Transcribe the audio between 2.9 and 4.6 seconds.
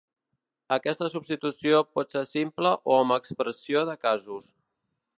o amb expressió de casos.